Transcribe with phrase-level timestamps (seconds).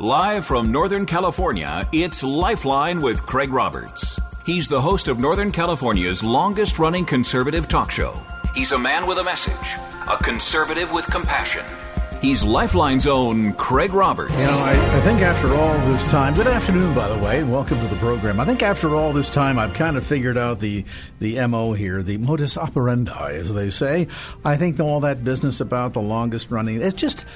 [0.00, 4.18] Live from Northern California, it's Lifeline with Craig Roberts.
[4.46, 8.18] He's the host of Northern California's longest running conservative talk show.
[8.54, 9.78] He's a man with a message,
[10.10, 11.66] a conservative with compassion.
[12.22, 14.32] He's Lifeline's own Craig Roberts.
[14.32, 17.50] You know, I, I, think after all this time, good afternoon, by the way, and
[17.52, 18.40] welcome to the program.
[18.40, 20.86] I think after all this time, I've kind of figured out the,
[21.18, 24.08] the MO here, the modus operandi, as they say.
[24.46, 27.26] I think all that business about the longest running, it's just,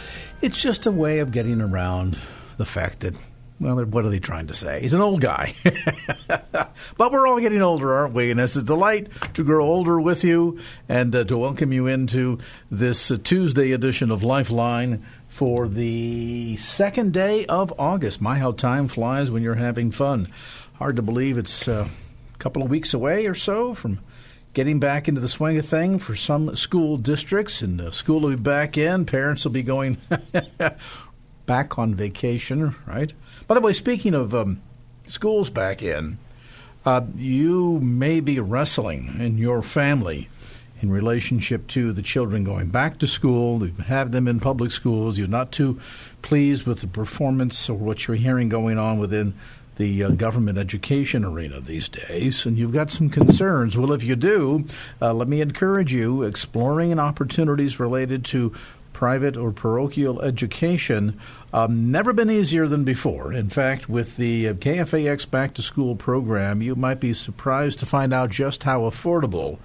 [0.41, 2.17] it's just a way of getting around
[2.57, 3.15] the fact that
[3.61, 4.81] well, what are they trying to say?
[4.81, 5.55] He's an old guy.
[6.27, 8.31] but we're all getting older, aren't we?
[8.33, 12.39] And it's a delight to grow older with you and uh, to welcome you into
[12.71, 18.21] this uh, Tuesday edition of Lifeline for the second day of August.
[18.21, 20.33] My, how time flies when you're having fun.
[20.75, 21.89] Hard to believe it's uh,
[22.35, 24.01] a couple of weeks away or so from
[24.53, 28.31] getting back into the swing of thing for some school districts, and uh, school will
[28.31, 29.05] be back in.
[29.07, 29.97] Parents will be going
[31.47, 33.13] back on vacation, right?
[33.47, 34.63] By the way, speaking of um,
[35.09, 36.19] schools back in,
[36.85, 40.29] uh, you may be wrestling in your family
[40.81, 43.67] in relationship to the children going back to school.
[43.67, 45.17] You have them in public schools.
[45.17, 45.81] You're not too
[46.21, 49.35] pleased with the performance or what you're hearing going on within
[49.77, 53.77] the uh, government education arena these days, and you've got some concerns.
[53.77, 54.67] Well, if you do,
[55.03, 58.55] uh, let me encourage you exploring opportunities related to
[59.05, 61.21] private or parochial education
[61.53, 63.35] um, never been easier than before.
[63.35, 68.15] In fact, with the KFAX Back to School program, you might be surprised to find
[68.15, 69.59] out just how affordable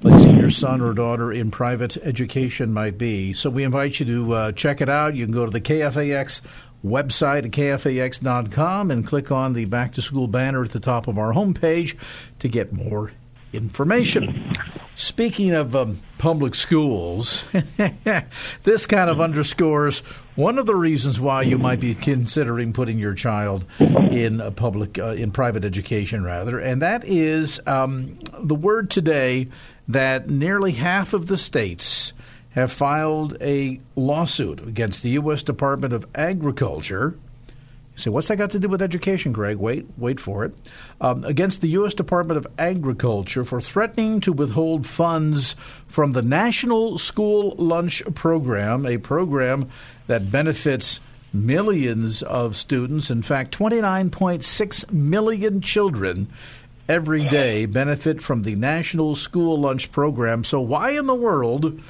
[0.00, 3.34] placing your son or daughter in private education might be.
[3.34, 5.14] So we invite you to uh, check it out.
[5.14, 6.40] You can go to the KFAX
[6.82, 11.18] website at kfax.com and click on the Back to School banner at the top of
[11.18, 11.94] our homepage
[12.38, 13.12] to get more
[13.52, 14.50] information.
[14.94, 17.44] Speaking of um, public schools,
[18.64, 20.00] this kind of underscores
[20.34, 24.98] one of the reasons why you might be considering putting your child in a public,
[24.98, 29.46] uh, in private education, rather, and that is um, the word today
[29.86, 32.12] that nearly half of the states
[32.50, 35.42] have filed a lawsuit against the U.S.
[35.42, 37.16] Department of Agriculture
[37.98, 39.56] say, what's that got to do with education, Greg?
[39.56, 40.54] Wait, wait for it.
[41.00, 41.94] Um, against the U.S.
[41.94, 48.98] Department of Agriculture for threatening to withhold funds from the National School Lunch Program, a
[48.98, 49.68] program
[50.06, 51.00] that benefits
[51.32, 53.10] millions of students.
[53.10, 56.28] In fact, 29.6 million children
[56.88, 60.42] every day benefit from the National School Lunch Program.
[60.44, 61.80] So, why in the world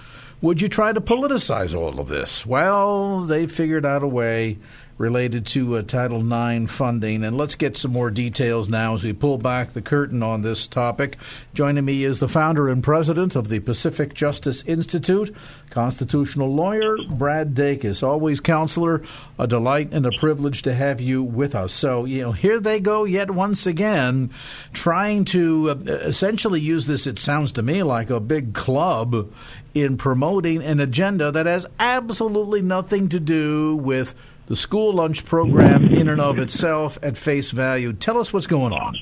[0.40, 2.44] would you try to politicize all of this?
[2.44, 4.58] Well, they figured out a way
[4.98, 7.24] related to uh, Title IX funding.
[7.24, 10.66] And let's get some more details now as we pull back the curtain on this
[10.66, 11.16] topic.
[11.54, 15.34] Joining me is the founder and president of the Pacific Justice Institute,
[15.70, 18.02] constitutional lawyer Brad Dacus.
[18.02, 19.02] Always, counselor,
[19.38, 21.72] a delight and a privilege to have you with us.
[21.72, 24.30] So, you know, here they go yet once again,
[24.72, 29.32] trying to uh, essentially use this, it sounds to me like a big club
[29.74, 34.14] in promoting an agenda that has absolutely nothing to do with
[34.48, 37.92] the school lunch program in and of itself at face value.
[37.92, 38.96] Tell us what's going on.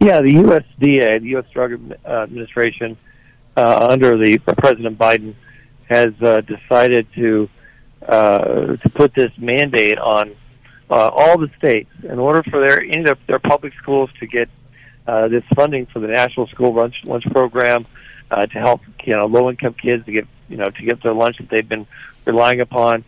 [0.00, 1.44] Yeah, the USDA, the U.S.
[1.52, 2.96] Drug uh, Administration,
[3.56, 5.34] uh, under the President Biden,
[5.88, 7.48] has uh, decided to
[8.06, 10.34] uh, to put this mandate on
[10.90, 14.48] uh, all the states in order for their any of their public schools to get
[15.06, 17.86] uh, this funding for the National School Lunch Lunch Program
[18.30, 21.38] to help you know low income kids to get you know to get their lunch
[21.38, 21.86] that they've been
[22.26, 23.04] relying upon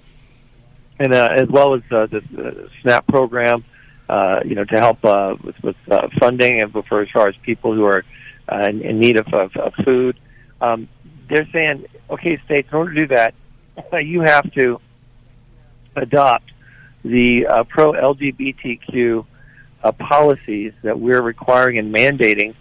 [0.98, 3.64] and uh, as well as uh, the uh, SNAP program,
[4.08, 7.34] uh, you know, to help uh, with, with uh, funding and for as far as
[7.42, 8.04] people who are
[8.50, 10.18] uh, in, in need of, of, of food.
[10.60, 10.88] Um,
[11.28, 13.34] they're saying, okay, states, in order to do that,
[14.04, 14.80] you have to
[15.96, 16.50] adopt
[17.04, 19.24] the uh, pro LGBTQ
[19.82, 22.54] uh, policies that we're requiring and mandating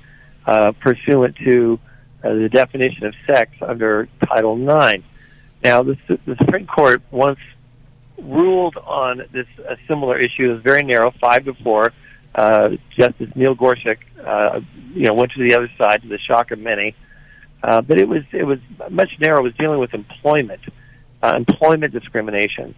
[0.46, 1.80] uh, pursuant to
[2.24, 5.04] uh, the definition of sex under Title IX.
[5.64, 7.40] Now, the, the Supreme Court once
[8.18, 10.50] ruled on this a similar issue.
[10.50, 11.94] It was very narrow, five to four.
[12.34, 14.60] Uh, Justice Neil Gorsuch, uh,
[14.94, 16.94] you know, went to the other side to the shock of many,
[17.64, 18.60] uh, but it was it was
[18.90, 19.40] much narrower.
[19.40, 20.62] It was dealing with employment,
[21.24, 22.76] uh, employment discrimination,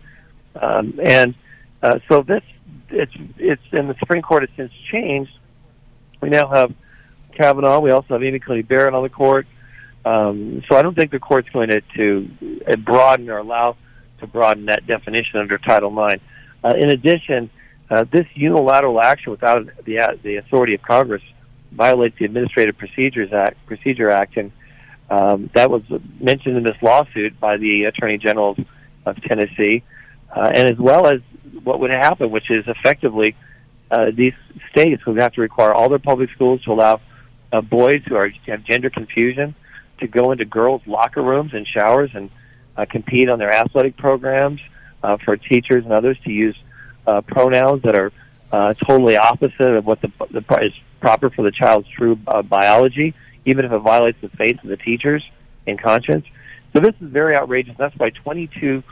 [0.62, 1.34] um, and
[1.82, 2.44] uh, so this
[2.90, 5.32] it's it's and the Supreme Court has since changed.
[6.22, 6.74] We now have
[7.36, 7.80] Kavanaugh.
[7.80, 9.48] We also have Amy Coney Barrett on the court.
[10.06, 12.30] Um, so I don't think the court's going to, to
[12.68, 13.76] uh, broaden or allow
[14.20, 16.22] to broaden that definition under Title IX.
[16.64, 17.50] Uh, in addition,
[17.90, 21.22] uh, this unilateral action without the uh, the authority of Congress
[21.72, 24.52] violates the Administrative Procedures Act, Procedure Act, and
[25.10, 25.84] um, that was
[26.20, 28.58] mentioned in this lawsuit by the Attorney General
[29.06, 29.84] of Tennessee,
[30.36, 31.22] uh, and as well as
[31.64, 33.36] what would happen, which is effectively
[33.90, 34.34] uh, these
[34.70, 37.00] states would have to require all their public schools to allow
[37.54, 39.56] uh, boys who are have gender confusion
[40.00, 42.30] to go into girls' locker rooms and showers and
[42.78, 44.62] uh, compete on their athletic programs.
[45.04, 46.58] Uh, for teachers and others to use
[47.06, 48.12] uh, pronouns that are
[48.52, 53.14] uh, totally opposite of what the, the is proper for the child's true uh, biology,
[53.46, 55.24] even if it violates the faith of the teachers
[55.68, 56.26] and conscience.
[56.74, 57.76] So this is very outrageous.
[57.78, 58.84] That's why 22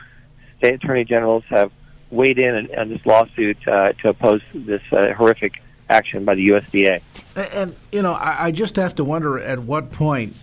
[0.58, 1.72] state attorney generals have
[2.10, 5.54] weighed in on, this lawsuit uh, to oppose this uh, horrific
[5.90, 7.02] action by the USDA.
[7.34, 10.36] And, and you know, I, I just have to wonder at what point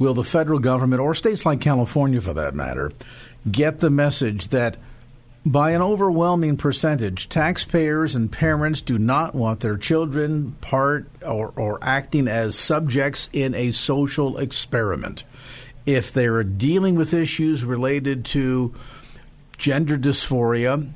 [0.00, 2.90] will the federal government or states like California, for that matter,
[3.48, 4.76] get the message that
[5.46, 11.78] by an overwhelming percentage, taxpayers and parents do not want their children part or, or
[11.80, 15.24] acting as subjects in a social experiment.
[15.86, 18.74] If they're dealing with issues related to
[19.56, 20.90] gender dysphoria,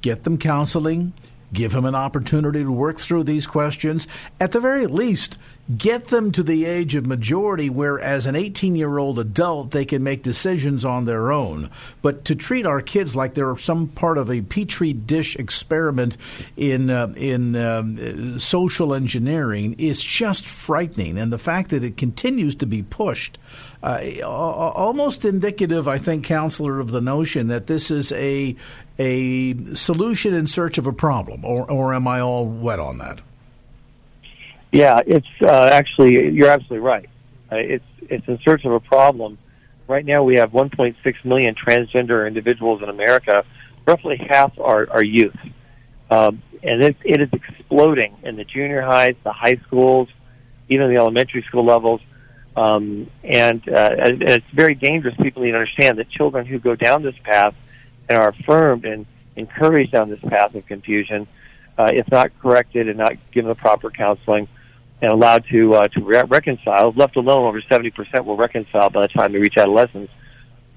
[0.00, 1.12] get them counseling,
[1.52, 4.06] give them an opportunity to work through these questions.
[4.40, 5.38] At the very least,
[5.76, 9.84] get them to the age of majority where, as an 18 year old adult, they
[9.84, 11.70] can make decisions on their own.
[12.02, 16.16] But to treat our kids like they're some part of a petri dish experiment
[16.56, 21.16] in, uh, in um, social engineering is just frightening.
[21.16, 23.38] And the fact that it continues to be pushed.
[23.82, 28.54] Uh, almost indicative, I think, counselor, of the notion that this is a
[28.98, 33.20] a solution in search of a problem, or, or am I all wet on that?
[34.72, 37.08] Yeah, it's uh, actually you're absolutely right.
[37.52, 39.38] Uh, it's it's in search of a problem.
[39.86, 43.44] Right now, we have 1.6 million transgender individuals in America.
[43.86, 45.36] Roughly half are, are youth,
[46.10, 50.08] um, and it, it is exploding in the junior highs, the high schools,
[50.68, 52.00] even the elementary school levels.
[52.56, 55.14] Um, and, uh, and it's very dangerous.
[55.20, 57.54] People need to understand that children who go down this path
[58.08, 59.04] and are affirmed and
[59.36, 61.26] encouraged down this path of confusion,
[61.76, 64.48] uh, if not corrected and not given the proper counseling
[65.02, 69.08] and allowed to uh, to re- reconcile, left alone, over 70% will reconcile by the
[69.08, 70.10] time they reach adolescence.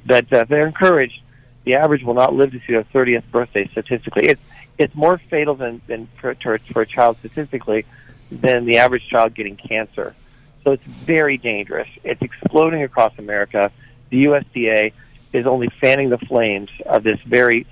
[0.08, 1.22] That uh, they're encouraged,
[1.64, 4.28] the average will not live to see their 30th birthday statistically.
[4.28, 4.42] It's
[4.78, 6.36] it's more fatal than than for,
[6.74, 7.86] for a child statistically
[8.32, 10.16] than the average child getting cancer.
[10.64, 11.88] So it's very dangerous.
[12.04, 13.72] It's exploding across America.
[14.10, 14.94] The USDA
[15.34, 17.68] is only fanning the flames of this very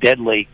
[0.00, 0.48] deadly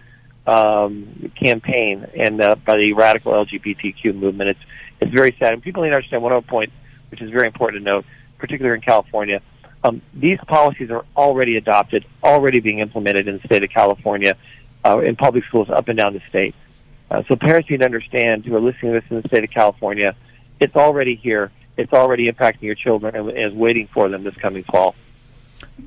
[0.46, 4.50] um, campaign and uh, by the radical LGBTQ movement.
[4.50, 4.60] It's
[5.00, 6.72] it's very sad, and people need to understand one other point,
[7.10, 8.04] which is very important to note,
[8.38, 9.40] particularly in California.
[9.82, 14.36] Um, these policies are already adopted, already being implemented in the state of California,
[14.84, 16.54] uh, in public schools up and down the state.
[17.10, 19.50] Uh, so parents need to understand who are listening to this in the state of
[19.50, 20.16] California,
[20.58, 21.52] it's already here.
[21.76, 24.94] It's already impacting your children and is waiting for them this coming fall.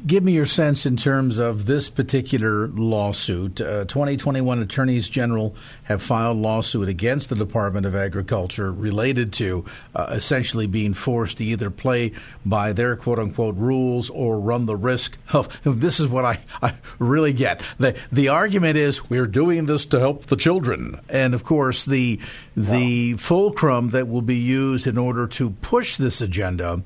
[0.06, 3.62] Give me your sense in terms of this particular lawsuit.
[3.62, 10.08] Uh, 2021 attorneys general have filed lawsuit against the Department of Agriculture related to uh,
[10.12, 12.12] essentially being forced to either play
[12.46, 15.58] by their quote unquote rules or run the risk of.
[15.64, 17.62] This is what I, I really get.
[17.78, 22.20] The the argument is we're doing this to help the children, and of course the
[22.56, 26.82] the fulcrum that will be used in order to push this agenda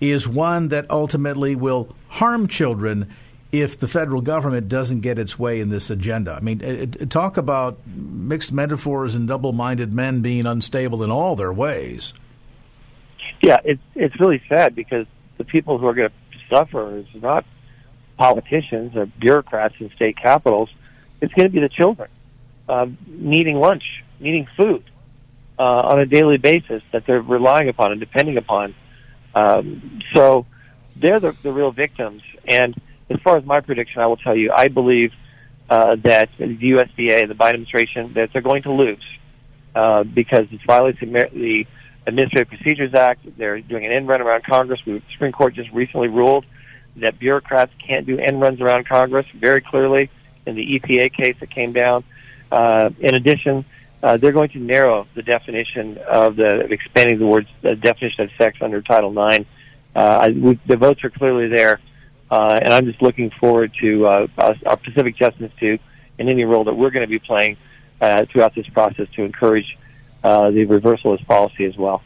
[0.00, 3.12] is one that ultimately will harm children
[3.50, 6.32] if the federal government doesn't get its way in this agenda.
[6.32, 11.36] I mean, it, it, talk about mixed metaphors and double-minded men being unstable in all
[11.36, 12.14] their ways.
[13.42, 15.06] Yeah, it's it's really sad because
[15.38, 17.44] the people who are going to suffer is not
[18.16, 20.70] politicians or bureaucrats in state capitals.
[21.20, 22.08] It's going to be the children
[22.68, 23.84] um, needing lunch,
[24.20, 24.84] needing food
[25.58, 28.74] uh, on a daily basis that they're relying upon and depending upon.
[29.34, 30.46] Um, so
[30.96, 32.22] they're the, the real victims.
[32.46, 32.74] And
[33.10, 35.12] as far as my prediction, I will tell you, I believe
[35.68, 39.04] uh, that the USDA, the Biden administration, that they're going to lose
[39.74, 41.66] uh, because it's violating the
[42.06, 43.26] Administrative Procedures Act.
[43.38, 44.80] They're doing an end run around Congress.
[44.84, 46.44] The Supreme Court just recently ruled
[46.96, 50.10] that bureaucrats can't do end runs around Congress very clearly
[50.46, 52.04] in the EPA case that came down.
[52.52, 53.64] Uh, in addition,
[54.02, 58.30] uh, they're going to narrow the definition of the expanding the words the definition of
[58.36, 59.46] sex under Title IX
[59.94, 61.80] uh, we, the votes are clearly there,
[62.30, 64.26] uh, and I'm just looking forward to uh,
[64.66, 65.80] our Pacific Justice Institute
[66.18, 67.56] and any role that we're going to be playing
[68.00, 69.76] uh, throughout this process to encourage
[70.24, 72.02] uh, the reversal of policy as well.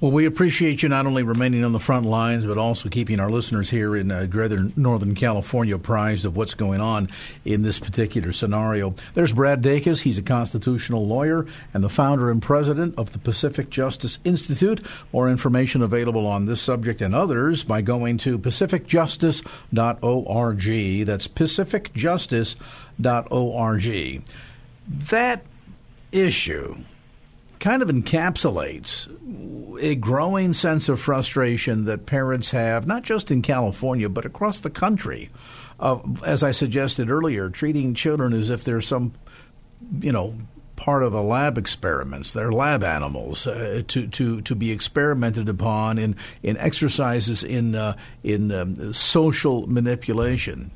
[0.00, 3.30] Well, we appreciate you not only remaining on the front lines, but also keeping our
[3.30, 7.06] listeners here in uh, Greater Northern California apprised of what's going on
[7.44, 8.96] in this particular scenario.
[9.14, 10.00] There's Brad Dacus.
[10.00, 14.84] He's a constitutional lawyer and the founder and president of the Pacific Justice Institute.
[15.12, 21.06] More information available on this subject and others by going to pacificjustice.org.
[21.06, 24.22] That's pacificjustice.org.
[24.88, 25.44] That
[26.10, 26.76] issue
[27.62, 29.08] kind of encapsulates
[29.80, 34.68] a growing sense of frustration that parents have, not just in California, but across the
[34.68, 35.30] country.
[35.78, 39.12] Uh, as I suggested earlier, treating children as if they're some,
[40.00, 40.36] you know,
[40.74, 42.32] part of a lab experiments.
[42.32, 47.96] They're lab animals uh, to, to, to be experimented upon in, in exercises in, uh,
[48.24, 50.72] in um, social manipulation.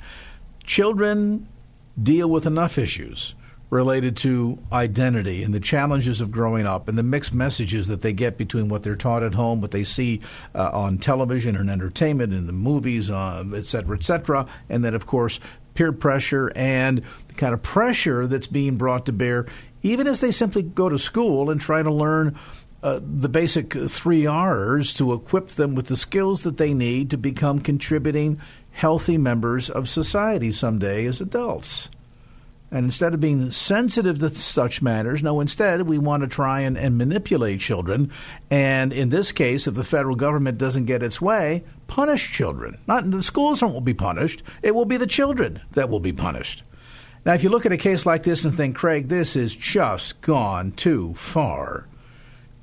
[0.65, 1.49] Children
[2.01, 3.35] deal with enough issues
[3.69, 8.13] related to identity and the challenges of growing up and the mixed messages that they
[8.13, 10.21] get between what they're taught at home, what they see
[10.55, 14.95] uh, on television and entertainment, in the movies, uh, et cetera, et cetera, and then,
[14.95, 15.41] of course,
[15.75, 19.47] peer pressure and the kind of pressure that's being brought to bear,
[19.83, 22.39] even as they simply go to school and try to learn.
[22.83, 27.17] Uh, the basic three R's to equip them with the skills that they need to
[27.17, 31.89] become contributing, healthy members of society someday as adults.
[32.71, 36.77] And instead of being sensitive to such matters, no, instead we want to try and,
[36.77, 38.11] and manipulate children.
[38.51, 42.79] And in this case, if the federal government doesn't get its way, punish children.
[42.87, 46.65] Not the schools won't be punished, it will be the children that will be punished.
[47.25, 50.21] Now, if you look at a case like this and think, Craig, this is just
[50.21, 51.87] gone too far,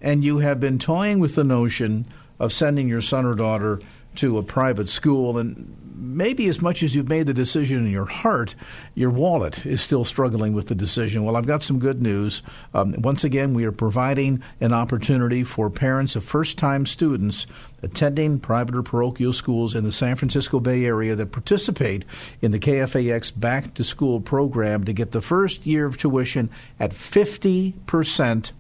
[0.02, 2.06] and you have been toying with the notion
[2.40, 3.82] of sending your son or daughter
[4.16, 8.06] to a private school, and maybe as much as you've made the decision in your
[8.06, 8.56] heart,
[8.96, 11.24] your wallet is still struggling with the decision.
[11.24, 12.42] Well, I've got some good news.
[12.74, 17.46] Um, once again, we are providing an opportunity for parents of first time students
[17.82, 22.06] attending private or parochial schools in the San Francisco Bay Area that participate
[22.42, 26.92] in the KFAX Back to School program to get the first year of tuition at
[26.92, 28.52] 50%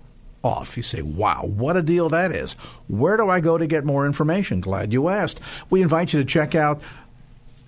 [0.43, 0.75] off.
[0.75, 2.53] You say, wow, what a deal that is.
[2.87, 4.59] Where do I go to get more information?
[4.59, 5.39] Glad you asked.
[5.69, 6.81] We invite you to check out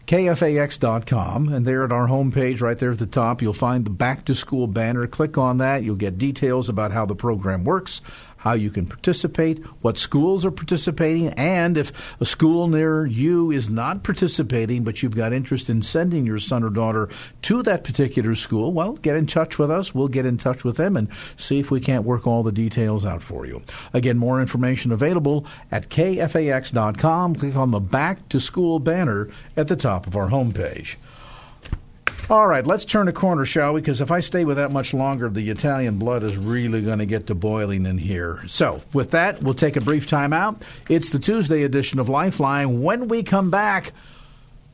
[0.08, 4.26] KFAX.com, and there at our homepage, right there at the top, you'll find the Back
[4.26, 5.08] to School banner.
[5.08, 5.84] Click on that.
[5.84, 8.02] You'll get details about how the program works,
[8.46, 13.70] how you can participate, what schools are participating, and if a school near you is
[13.70, 17.10] not participating but you've got interest in sending your son or daughter
[17.42, 19.96] to that particular school, well, get in touch with us.
[19.96, 23.04] We'll get in touch with them and see if we can't work all the details
[23.04, 23.64] out for you.
[23.94, 27.36] Again, more information available at kfax.com.
[27.36, 30.98] Click on the Back to School banner at the top of our homepage.
[32.28, 33.82] All right, let's turn a corner, shall we?
[33.82, 37.06] Because if I stay with that much longer, the Italian blood is really going to
[37.06, 38.44] get to boiling in here.
[38.48, 40.60] So, with that, we'll take a brief time out.
[40.90, 42.82] It's the Tuesday edition of Lifeline.
[42.82, 43.94] When we come back,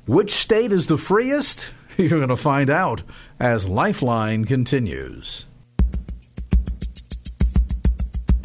[0.08, 1.74] which state is the freest?
[1.98, 3.03] You're going to find out
[3.38, 5.46] as Lifeline continues.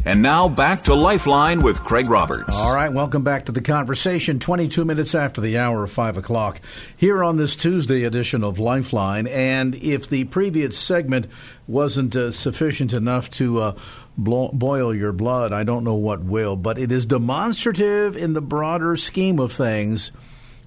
[0.07, 2.53] And now back to Lifeline with Craig Roberts.
[2.53, 4.39] All right, welcome back to the conversation.
[4.39, 6.61] 22 minutes after the hour of 5 o'clock
[6.97, 9.27] here on this Tuesday edition of Lifeline.
[9.27, 11.27] And if the previous segment
[11.67, 13.77] wasn't uh, sufficient enough to uh,
[14.17, 16.55] blo- boil your blood, I don't know what will.
[16.55, 20.13] But it is demonstrative in the broader scheme of things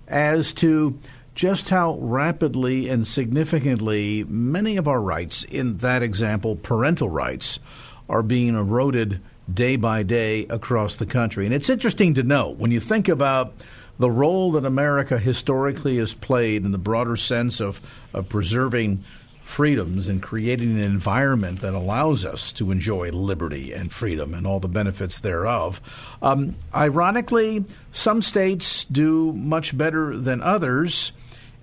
[0.10, 1.00] as to
[1.34, 7.62] just how rapidly and significantly many of our rights, in that example, parental rights,
[8.10, 9.22] are being eroded
[9.54, 11.46] day by day across the country.
[11.46, 13.54] And it's interesting to know when you think about
[13.98, 17.82] the role that America historically has played in the broader sense of,
[18.14, 19.04] of preserving
[19.50, 24.60] freedoms and creating an environment that allows us to enjoy liberty and freedom and all
[24.60, 25.82] the benefits thereof.
[26.22, 31.12] Um, ironically, some states do much better than others.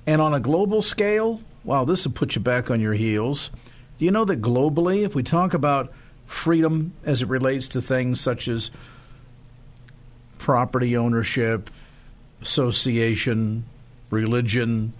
[0.05, 3.50] And on a global scale, wow, this will put you back on your heels.
[3.99, 5.93] Do you know that globally, if we talk about
[6.26, 8.71] freedom as it relates to things such as
[10.38, 11.71] property ownership,
[12.42, 13.64] association,
[14.11, 14.92] religion,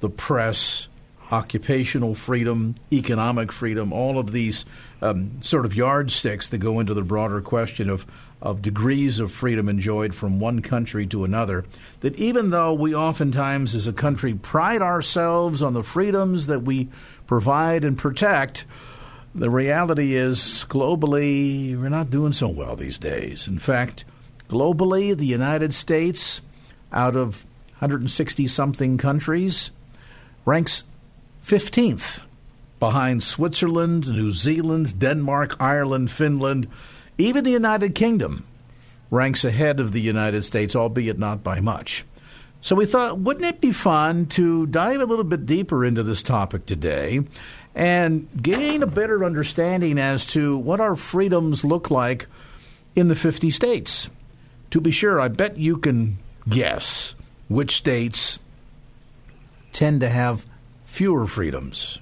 [0.00, 0.88] the press,
[1.32, 4.64] occupational freedom, economic freedom, all of these
[5.02, 8.06] um, sort of yardsticks that go into the broader question of,
[8.40, 11.64] of degrees of freedom enjoyed from one country to another.
[12.00, 16.88] That even though we oftentimes as a country pride ourselves on the freedoms that we
[17.26, 18.64] provide and protect,
[19.34, 23.48] the reality is, globally, we're not doing so well these days.
[23.48, 24.04] In fact,
[24.48, 26.40] globally, the United States
[26.92, 27.44] out of
[27.78, 29.70] 160 something countries,
[30.44, 30.84] ranks
[31.44, 32.22] 15th
[32.78, 36.68] behind Switzerland, New Zealand, Denmark, Ireland, Finland,
[37.18, 38.44] even the United Kingdom
[39.10, 42.04] ranks ahead of the United States, albeit not by much.
[42.60, 46.22] So we thought, wouldn't it be fun to dive a little bit deeper into this
[46.22, 47.22] topic today
[47.74, 52.26] and gain a better understanding as to what our freedoms look like
[52.94, 54.08] in the 50 states?
[54.70, 57.14] To be sure, I bet you can guess
[57.48, 58.38] which states
[59.72, 60.46] tend to have
[60.84, 61.98] fewer freedoms.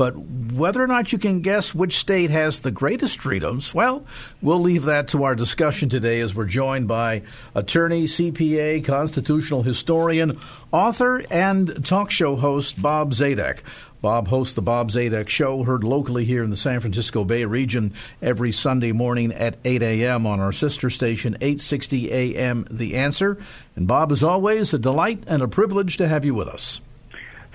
[0.00, 4.06] But whether or not you can guess which state has the greatest freedoms, well,
[4.40, 7.20] we'll leave that to our discussion today as we're joined by
[7.54, 10.40] attorney, CPA, constitutional historian,
[10.72, 13.58] author, and talk show host Bob Zadek.
[14.00, 17.92] Bob hosts the Bob Zadek Show, heard locally here in the San Francisco Bay region
[18.22, 20.26] every Sunday morning at 8 a.m.
[20.26, 22.66] on our sister station, 860 a.m.
[22.70, 23.36] The Answer.
[23.76, 26.80] And Bob, as always, a delight and a privilege to have you with us.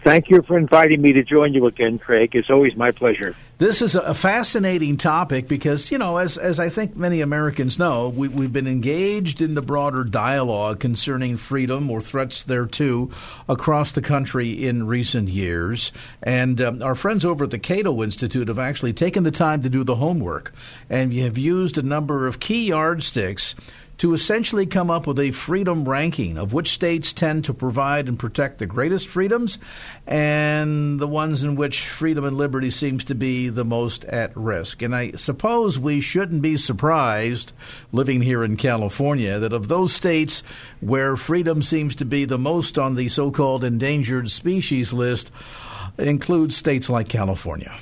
[0.06, 2.36] Thank you for inviting me to join you again, Craig.
[2.36, 3.36] It's always my pleasure.
[3.58, 8.10] This is a fascinating topic because, you know, as, as I think many Americans know,
[8.10, 13.10] we, we've been engaged in the broader dialogue concerning freedom or threats thereto
[13.50, 15.92] across the country in recent years.
[16.22, 19.70] And um, our friends over at the Cato Institute have actually taken the time to
[19.70, 20.54] do the homework
[20.88, 23.56] and have used a number of key yardsticks
[23.98, 28.20] to essentially come up with a freedom ranking of which states tend to provide and
[28.20, 29.58] protect the greatest freedoms
[30.06, 34.82] and the ones in which freedom and liberty seems to be the most at risk.
[34.82, 37.54] And I suppose we shouldn't be surprised
[37.92, 40.44] living here in California that of those states
[40.82, 45.32] where freedom seems to be the most on the so-called endangered species list
[45.98, 47.74] includes states like California.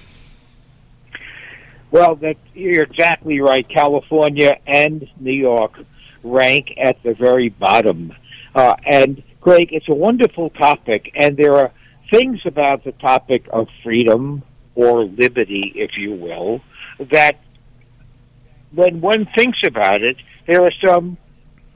[1.91, 3.67] Well, that, you're exactly right.
[3.69, 5.73] California and New York
[6.23, 8.13] rank at the very bottom.
[8.55, 11.71] Uh, and Greg, it's a wonderful topic, and there are
[12.11, 14.43] things about the topic of freedom
[14.75, 16.61] or liberty, if you will,
[17.11, 17.39] that
[18.71, 21.17] when one thinks about it, there are some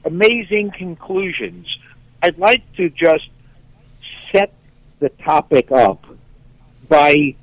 [0.04, 1.66] amazing conclusions.
[2.22, 3.28] I'd like to just
[4.32, 4.52] set
[4.98, 6.04] the topic up
[6.88, 7.34] by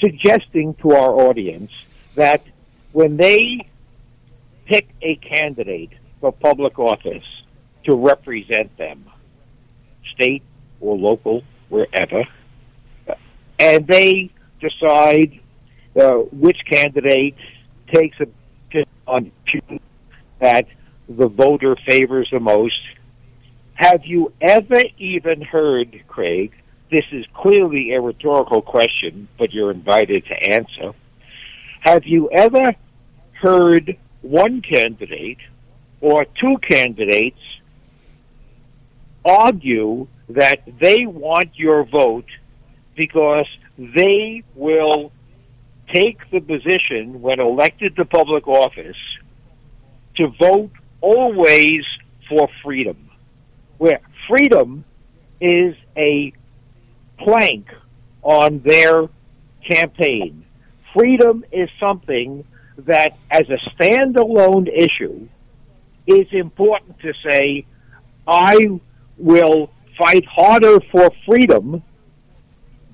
[0.00, 1.70] suggesting to our audience
[2.14, 2.42] that
[2.92, 3.68] when they
[4.66, 7.24] pick a candidate for public office
[7.84, 9.04] to represent them,
[10.14, 10.42] state
[10.80, 12.24] or local, wherever,
[13.58, 15.40] and they decide
[16.00, 17.36] uh, which candidate
[17.92, 18.26] takes a
[19.06, 19.32] on
[20.38, 20.66] that
[21.08, 22.78] the voter favors the most.
[23.74, 26.52] Have you ever even heard, Craig?
[26.90, 30.92] This is clearly a rhetorical question, but you're invited to answer.
[31.80, 32.74] Have you ever
[33.32, 35.38] heard one candidate
[36.00, 37.40] or two candidates
[39.24, 42.26] argue that they want your vote
[42.96, 43.46] because
[43.78, 45.12] they will
[45.92, 48.96] take the position when elected to public office
[50.16, 51.84] to vote always
[52.28, 53.10] for freedom.
[53.78, 54.84] Where freedom
[55.40, 56.32] is a
[57.18, 57.68] plank
[58.22, 59.08] on their
[59.66, 60.44] campaign.
[60.92, 62.44] Freedom is something
[62.78, 65.28] that as a standalone issue
[66.08, 67.66] it's important to say,
[68.26, 68.80] I
[69.18, 71.82] will fight harder for freedom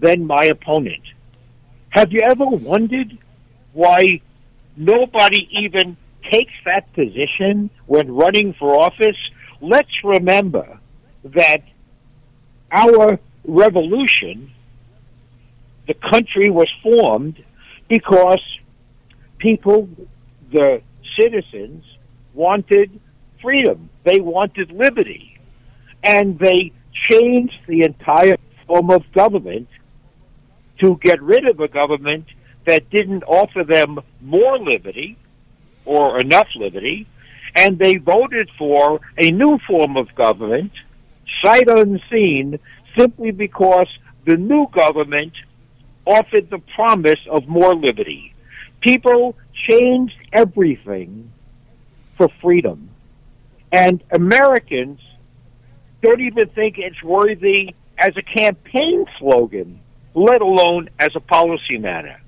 [0.00, 1.03] than my opponent.
[1.90, 3.16] Have you ever wondered
[3.72, 4.20] why
[4.77, 5.96] nobody even
[6.31, 9.16] takes that position when running for office?
[9.61, 10.81] Let's remember
[11.22, 11.62] that
[12.72, 14.50] our revolution,
[15.87, 17.42] the country was formed
[17.88, 18.42] because
[19.38, 19.88] people,
[20.50, 20.83] the
[21.16, 21.85] citizens,
[22.35, 23.01] wanted
[23.40, 23.90] freedom.
[24.05, 25.38] They wanted liberty.
[26.03, 26.73] And they
[27.11, 29.68] changed the entire form of government
[30.81, 32.27] to get rid of a government
[32.66, 35.16] that didn't offer them more liberty
[35.85, 37.07] or enough liberty.
[37.57, 40.73] And they voted for a new form of government,
[41.42, 42.59] sight unseen,
[42.99, 43.87] simply because
[44.27, 45.33] the new government
[46.07, 48.35] offered the promise of more liberty.
[48.81, 49.37] People
[49.68, 51.31] changed everything
[52.16, 52.90] for freedom.
[53.72, 55.00] And Americans
[56.03, 59.81] don't even think it's worthy as a campaign slogan,
[60.14, 62.20] let alone as a policy matter.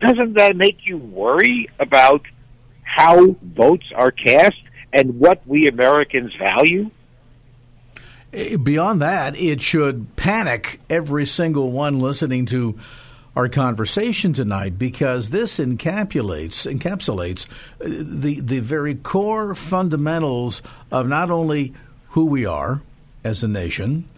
[0.00, 2.22] Doesn't that make you worry about
[2.82, 4.56] how votes are cast
[4.92, 6.90] and what we Americans value?
[8.32, 12.78] Eh, beyond that, it should panic every single one listening to
[13.36, 17.46] our conversation tonight because this encapsulates encapsulates
[17.80, 21.74] uh, the the very core fundamentals of not only
[22.10, 22.80] who we are
[23.24, 24.08] as a nation,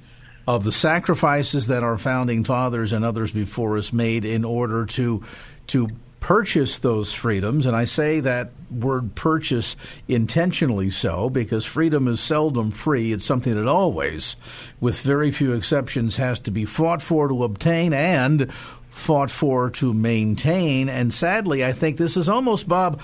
[0.47, 5.25] of the sacrifices that our founding fathers and others before us made in order to
[5.67, 5.89] to
[6.21, 7.67] purchase those freedoms.
[7.67, 9.77] And I say that word purchase
[10.09, 13.13] intentionally so because freedom is seldom free.
[13.13, 14.35] It's something that always,
[14.81, 18.51] with very few exceptions, has to be fought for to obtain and
[18.97, 20.89] fought for to maintain.
[20.89, 23.01] And sadly, I think this is almost, Bob,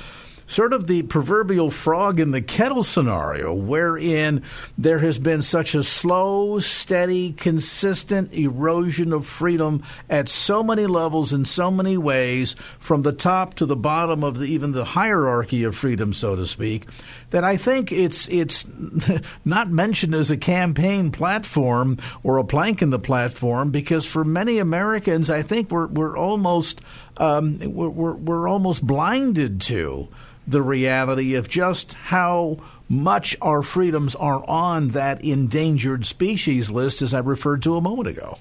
[0.47, 4.43] sort of the proverbial frog in the kettle scenario, wherein
[4.77, 11.33] there has been such a slow, steady, consistent erosion of freedom at so many levels
[11.33, 15.63] in so many ways, from the top to the bottom of the, even the hierarchy
[15.63, 16.85] of freedom, so to speak,
[17.33, 18.67] that I think it's it's
[19.45, 24.59] not mentioned as a campaign platform or a plank in the platform because for many
[24.59, 26.81] Americans, I think we're we're almost
[27.17, 30.09] um, we're, we're, we're almost blinded to
[30.47, 37.15] the reality of just how much our freedoms are on that endangered species list, as
[37.15, 38.39] I referred to a moment ago.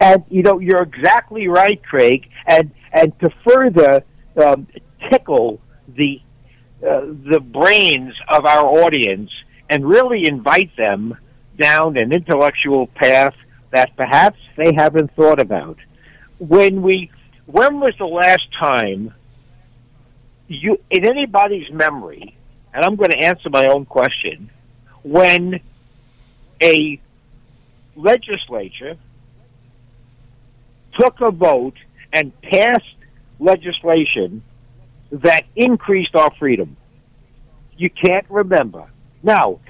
[0.00, 2.28] And you know, you're exactly right, Craig.
[2.46, 4.02] And and to further
[4.42, 4.66] um,
[5.08, 6.20] tickle the
[6.82, 9.30] uh, the brains of our audience
[9.68, 11.16] and really invite them
[11.58, 13.34] down an intellectual path
[13.70, 15.78] that perhaps they haven't thought about.
[16.38, 17.10] When we,
[17.46, 19.14] when was the last time
[20.48, 22.36] you, in anybody's memory,
[22.72, 24.50] and I'm going to answer my own question,
[25.02, 25.60] when
[26.62, 27.00] a
[27.94, 28.96] legislature
[30.98, 31.76] took a vote
[32.12, 32.84] and passed
[33.38, 34.42] legislation
[35.10, 36.76] that increased our freedom.
[37.76, 38.90] You can't remember.
[39.22, 39.60] Now,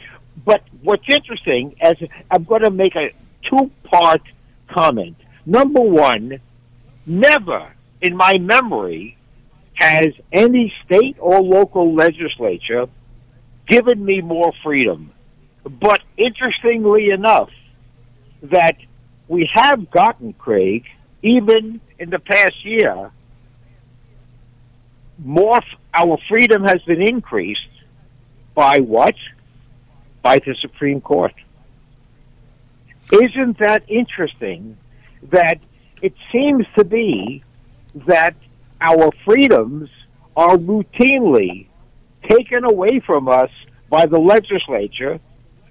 [0.44, 3.11] but what's interesting is I'm going to make a
[3.49, 4.22] two part
[4.68, 5.16] comment.
[5.44, 6.40] Number one,
[7.05, 9.16] never in my memory
[9.75, 12.87] has any state or local legislature
[13.68, 15.12] given me more freedom.
[15.64, 17.51] But interestingly enough,
[18.42, 18.77] that
[19.29, 20.85] we have gotten, Craig,
[21.22, 23.11] even in the past year,
[25.18, 25.61] more
[25.94, 27.61] our freedom has been increased
[28.55, 29.14] by what?
[30.22, 31.35] By the Supreme Court.
[33.12, 34.76] Isn't that interesting
[35.31, 35.59] that
[36.02, 37.42] it seems to be
[38.07, 38.35] that
[38.81, 39.88] our freedoms
[40.37, 41.66] are routinely
[42.29, 43.50] taken away from us
[43.88, 45.20] by the legislature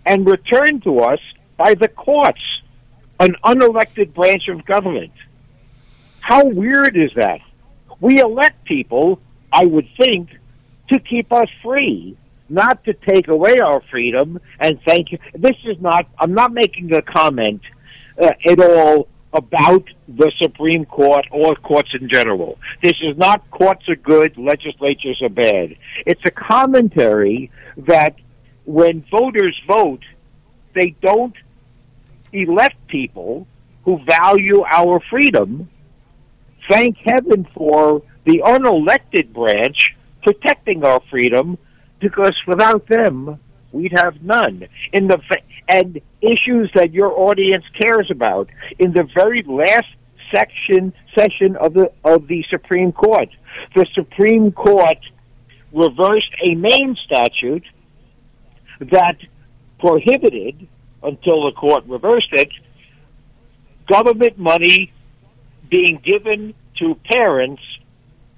[0.05, 1.19] and returned to us
[1.57, 2.41] by the courts,
[3.19, 5.11] an unelected branch of government.
[6.21, 7.41] How weird is that?
[7.99, 9.19] We elect people,
[9.55, 10.29] I would think,
[10.89, 12.17] to keep us free,
[12.49, 14.39] not to take away our freedom.
[14.59, 15.17] And thank you.
[15.33, 17.61] This is not, I'm not making a comment
[18.21, 22.57] uh, at all about the Supreme Court or courts in general.
[22.83, 25.75] This is not courts are good, legislatures are bad.
[26.05, 28.15] It's a commentary that
[28.65, 30.03] when voters vote,
[30.73, 31.35] they don't
[32.31, 33.47] elect people
[33.83, 35.69] who value our freedom.
[36.69, 41.57] Thank heaven for the unelected branch protecting our freedom
[41.99, 43.39] because without them,
[43.71, 44.67] we'd have none.
[44.91, 45.19] In the
[45.67, 48.49] and issues that your audience cares about.
[48.79, 49.87] In the very last
[50.33, 53.29] section session of the of the Supreme Court,
[53.75, 54.97] the Supreme Court
[55.73, 57.65] reversed a Maine statute
[58.79, 59.17] that
[59.79, 60.67] prohibited,
[61.03, 62.49] until the court reversed it,
[63.87, 64.91] government money
[65.69, 67.61] being given to parents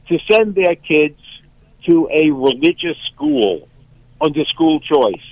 [0.09, 1.19] to send their kids
[1.85, 3.67] to a religious school
[4.19, 5.23] under school choice.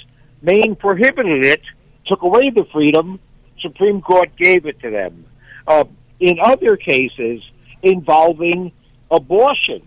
[0.42, 1.62] Maine prohibited it
[2.06, 3.20] took away the freedom.
[3.60, 5.26] Supreme Court gave it to them.
[5.68, 5.86] Uh,
[6.20, 7.42] in other cases
[7.82, 8.72] involving
[9.10, 9.82] abortion,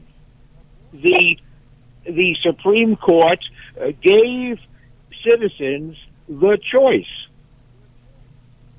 [0.93, 1.39] the
[2.05, 3.39] the Supreme Court
[3.81, 4.59] uh, gave
[5.23, 5.97] citizens
[6.29, 7.05] the choice,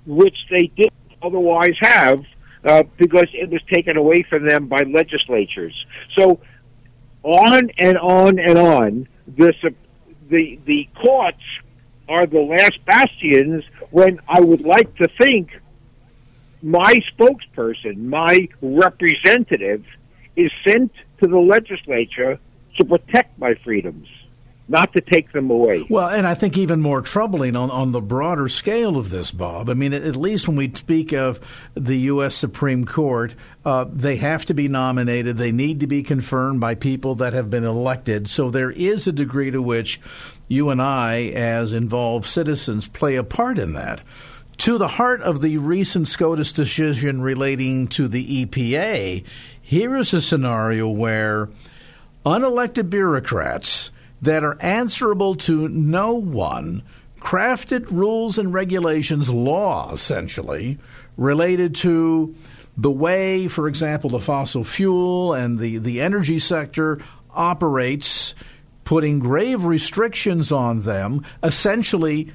[0.05, 2.23] which they didn't otherwise have
[2.63, 5.73] uh, because it was taken away from them by legislatures.
[6.17, 6.39] So
[7.23, 9.53] on and on and on, the
[10.29, 11.43] the the courts
[12.07, 15.51] are the last bastions when I would like to think
[16.61, 19.85] my spokesperson, my representative,
[20.35, 20.91] is sent
[21.21, 22.39] to the legislature
[22.77, 24.07] to protect my freedoms,
[24.69, 25.86] not to take them away.
[25.89, 29.69] Well, and I think even more troubling on, on the broader scale of this, Bob.
[29.69, 31.39] I mean, at, least when we speak of
[31.73, 32.36] the U.S.
[32.36, 33.34] Supreme Court,
[33.65, 35.38] uh, they have to be nominated.
[35.38, 38.29] They need to be confirmed by people that have been elected.
[38.29, 39.99] So there is a degree to which
[40.47, 44.01] you and I, as involved citizens, play a part in that.
[44.58, 49.23] To the heart of the recent SCOTUS decision relating to the EPA,
[49.62, 51.49] here is a scenario where
[52.25, 53.89] unelected bureaucrats
[54.21, 56.84] that are answerable to no one
[57.19, 60.77] crafted rules and regulations, law essentially,
[61.17, 62.36] related to
[62.77, 67.01] the way, for example, the fossil fuel and the, the energy sector
[67.32, 68.34] operates,
[68.86, 72.32] putting grave restrictions on them, essentially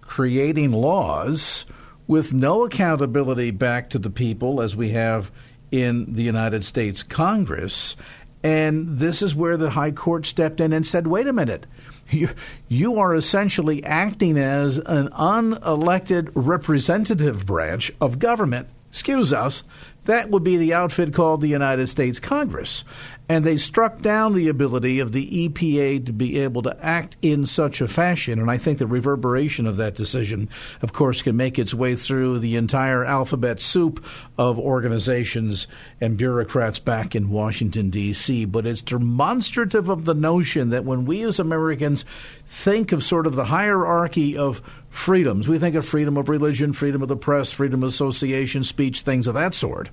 [0.00, 1.64] creating laws
[2.06, 5.30] with no accountability back to the people as we have
[5.70, 7.96] in the United States Congress.
[8.44, 11.66] And this is where the High Court stepped in and said, wait a minute.
[12.10, 12.28] You,
[12.68, 18.68] you are essentially acting as an unelected representative branch of government.
[18.90, 19.64] Excuse us.
[20.04, 22.84] That would be the outfit called the United States Congress
[23.28, 27.46] and they struck down the ability of the EPA to be able to act in
[27.46, 28.38] such a fashion.
[28.38, 30.50] And I think the reverberation of that decision,
[30.82, 34.04] of course, can make its way through the entire alphabet soup
[34.36, 35.66] of organizations
[36.00, 38.44] and bureaucrats back in Washington, D.C.
[38.44, 42.04] But it's demonstrative of the notion that when we as Americans
[42.46, 44.60] think of sort of the hierarchy of
[44.90, 45.48] freedoms.
[45.48, 49.26] We think of freedom of religion, freedom of the press, freedom of association, speech, things
[49.26, 49.90] of that sort.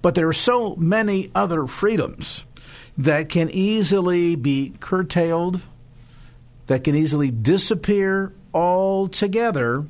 [0.00, 2.46] But there are so many other freedoms
[2.96, 5.60] that can easily be curtailed,
[6.66, 9.84] that can easily disappear altogether,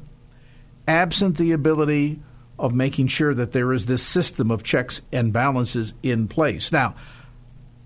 [0.88, 2.21] absent the ability
[2.59, 6.73] of making sure that there is this system of checks and balances in place.
[6.73, 6.95] Now,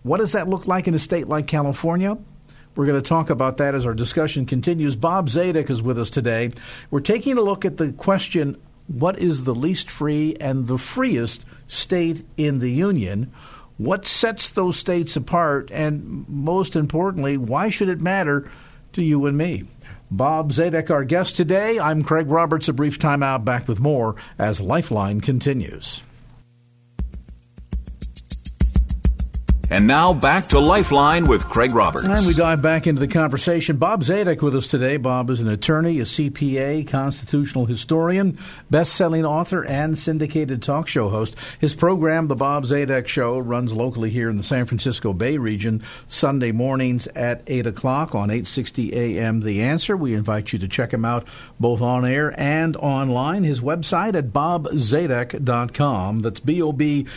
[0.03, 2.17] what does that look like in a state like California?
[2.77, 4.95] We're going to talk about that as our discussion continues.
[4.95, 6.53] Bob Zadek is with us today.
[6.91, 11.45] We're taking a look at the question what is the least free and the freest
[11.67, 13.33] state in the Union?
[13.79, 15.71] What sets those states apart?
[15.73, 18.51] And most importantly, why should it matter
[18.93, 19.65] to you and me?
[20.11, 21.79] Bob Zadek, our guest today.
[21.79, 22.69] I'm Craig Roberts.
[22.69, 23.45] A brief timeout.
[23.45, 26.03] Back with more as Lifeline continues.
[29.71, 32.09] And now back to Lifeline with Craig Roberts.
[32.09, 33.77] And we dive back into the conversation.
[33.77, 34.97] Bob Zadek with us today.
[34.97, 38.39] Bob is an attorney, a CPA, constitutional historian,
[38.71, 41.37] best-selling author, and syndicated talk show host.
[41.59, 45.83] His program, The Bob Zadek Show, runs locally here in the San Francisco Bay region
[46.07, 49.41] Sunday mornings at 8 o'clock on 860 a.m.
[49.41, 49.99] The Answer.
[49.99, 51.29] We invite you to check him out
[51.61, 53.45] both on air and online.
[53.45, 56.21] His website at bobzadek.com.
[56.23, 57.09] That's B-O-B-Z-A-D-E-K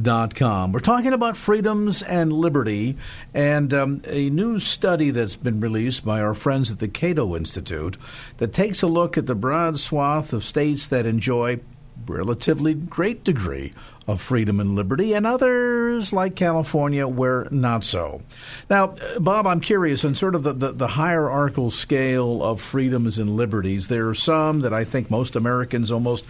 [0.00, 0.70] Com.
[0.70, 2.96] We're talking about freedoms and liberty,
[3.34, 7.96] and um, a new study that's been released by our friends at the Cato Institute
[8.36, 11.58] that takes a look at the broad swath of states that enjoy
[12.06, 13.72] relatively great degree
[14.06, 18.22] of freedom and liberty, and others like California where not so.
[18.70, 23.36] Now, Bob, I'm curious on sort of the, the, the hierarchical scale of freedoms and
[23.36, 23.88] liberties.
[23.88, 26.24] There are some that I think most Americans almost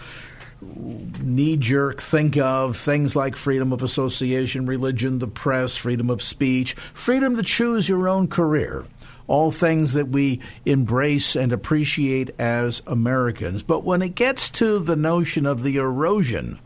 [0.60, 6.74] knee jerk think of things like freedom of association, religion, the press, freedom of speech,
[6.92, 8.84] freedom to choose your own career.
[9.26, 13.62] All things that we embrace and appreciate as Americans.
[13.62, 16.58] But when it gets to the notion of the erosion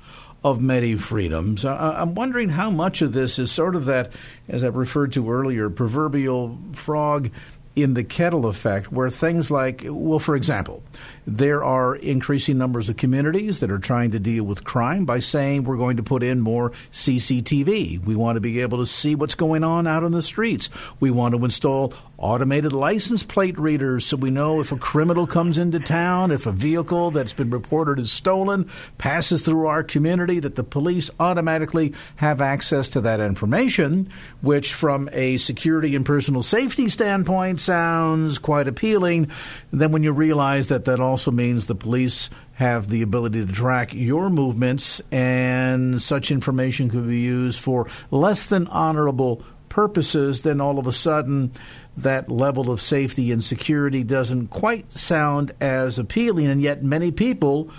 [0.45, 4.13] of many freedoms, I'm wondering how much of this is sort of that,
[4.49, 7.31] as I referred to earlier, proverbial frog
[7.75, 10.83] in the kettle effect, where things like, well, for example,
[11.27, 15.65] there are increasing numbers of communities that are trying to deal with crime by saying
[15.65, 18.05] we're going to put in more CCTV.
[18.05, 20.69] We want to be able to see what's going on out on the streets.
[21.01, 25.59] We want to install automated license plate readers so we know if a criminal comes
[25.59, 30.55] into town, if a vehicle that's been reported as stolen passes through our community, that
[30.55, 34.07] the police automatically have access to that information,
[34.41, 39.31] which from a security and personal safety standpoint sounds quite appealing.
[39.73, 43.93] then when you realize that that also means the police have the ability to track
[43.93, 50.79] your movements and such information could be used for less than honorable purposes, then all
[50.79, 51.53] of a sudden
[51.99, 57.71] that level of safety and security doesn't quite sound as appealing, and yet many people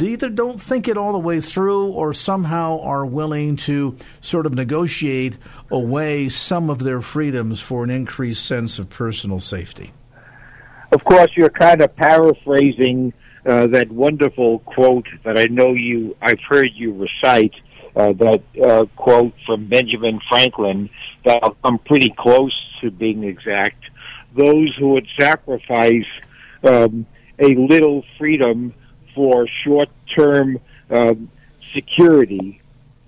[0.00, 4.54] either don't think it all the way through or somehow are willing to sort of
[4.54, 5.36] negotiate
[5.70, 9.92] away some of their freedoms for an increased sense of personal safety.
[10.92, 13.12] Of course, you're kind of paraphrasing
[13.46, 17.54] uh, that wonderful quote that I know you, I've heard you recite,
[17.96, 20.90] uh, that uh, quote from Benjamin Franklin
[21.24, 23.84] that I'm pretty close to being exact.
[24.36, 26.06] Those who would sacrifice
[26.62, 27.06] um,
[27.38, 28.74] a little freedom
[29.14, 30.58] for short-term
[30.90, 31.30] um,
[31.74, 32.60] security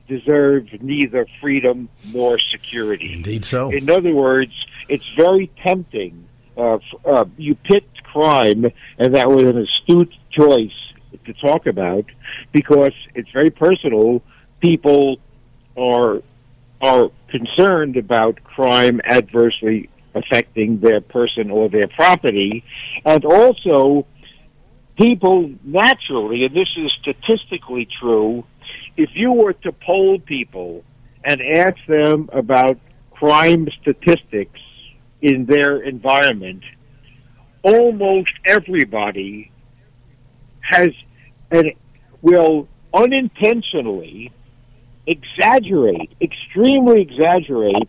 [0.09, 3.15] deserve neither freedom nor security.
[3.15, 3.71] Indeed, so.
[3.71, 4.53] In other words,
[4.89, 6.29] it's very tempting.
[6.57, 8.67] Uh, uh, you picked crime,
[8.99, 10.71] and that was an astute choice
[11.25, 12.05] to talk about
[12.53, 14.23] because it's very personal.
[14.61, 15.19] People
[15.77, 16.23] are
[16.81, 22.63] are concerned about crime adversely affecting their person or their property.
[23.05, 24.07] And also,
[24.97, 28.45] people naturally, and this is statistically true,
[28.97, 30.85] if you were to poll people
[31.25, 32.79] and ask them about
[33.11, 34.61] crime statistics
[35.25, 36.63] in their environment,
[37.63, 39.51] almost everybody
[40.61, 40.91] has
[41.51, 41.73] and
[42.21, 44.31] will unintentionally
[45.07, 47.89] exaggerate, extremely exaggerate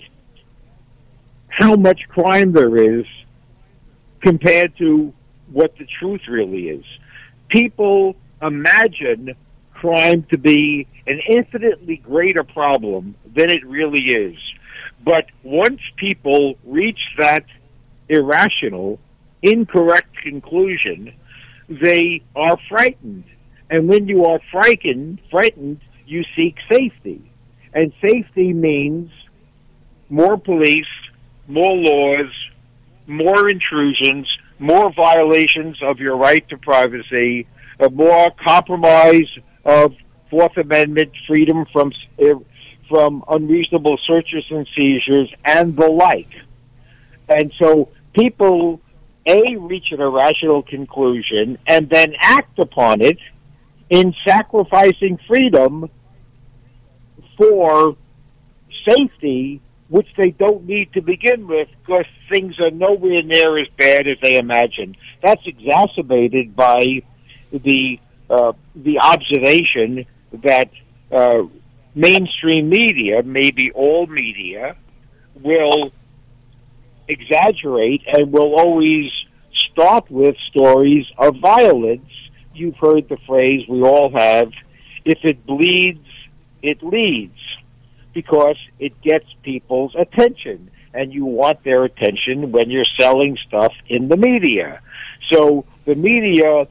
[1.49, 3.05] how much crime there is
[4.21, 5.13] compared to
[5.51, 6.85] what the truth really is.
[7.49, 9.35] People imagine
[9.73, 14.37] crime to be an infinitely greater problem than it really is.
[15.03, 17.45] But once people reach that
[18.09, 18.99] irrational,
[19.41, 21.13] incorrect conclusion,
[21.69, 23.25] they are frightened.
[23.69, 27.31] And when you are frightened, frightened, you seek safety.
[27.73, 29.11] And safety means
[30.09, 30.85] more police,
[31.47, 32.31] more laws,
[33.07, 34.27] more intrusions,
[34.59, 37.47] more violations of your right to privacy,
[37.79, 39.29] a more compromise
[39.65, 39.93] of
[40.29, 42.35] Fourth Amendment freedom from er,
[42.89, 46.31] from unreasonable searches and seizures and the like.
[47.27, 48.81] And so people
[49.25, 53.17] a reach an irrational conclusion and then act upon it
[53.89, 55.89] in sacrificing freedom
[57.37, 57.97] for
[58.87, 64.07] safety, which they don't need to begin with because things are nowhere near as bad
[64.07, 64.95] as they imagine.
[65.21, 67.03] That's exacerbated by
[67.51, 70.71] the uh, the observation that
[71.11, 71.43] uh,
[71.95, 74.75] mainstream media, maybe all media,
[75.41, 75.91] will
[77.07, 79.11] exaggerate and will always
[79.71, 82.11] start with stories of violence.
[82.53, 84.51] You've heard the phrase we all have,
[85.03, 86.07] if it bleeds,
[86.61, 87.39] it leads,
[88.13, 90.71] because it gets people's attention.
[90.93, 94.79] And you want their attention when you're selling stuff in the media.
[95.29, 96.67] So the media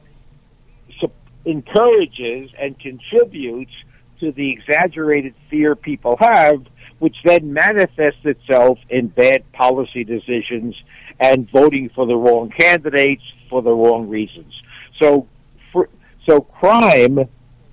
[1.45, 3.71] encourages and contributes
[4.19, 6.65] to the exaggerated fear people have,
[6.99, 10.75] which then manifests itself in bad policy decisions
[11.19, 14.53] and voting for the wrong candidates for the wrong reasons.
[15.01, 15.27] So,
[15.71, 15.89] for,
[16.27, 17.19] so crime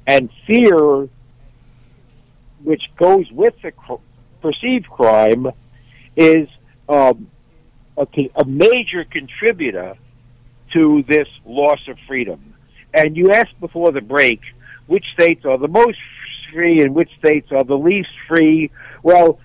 [0.06, 1.08] and fear,
[2.62, 3.94] which goes with the cr-
[4.40, 5.48] perceived crime,
[6.16, 6.48] is
[6.88, 7.30] um,
[7.96, 9.96] a, a major contributor
[10.72, 12.54] to this loss of freedom.
[12.94, 14.40] And you asked before the break
[14.86, 15.98] which states are the most
[16.52, 18.70] free and which states are the least free.
[19.02, 19.38] Well,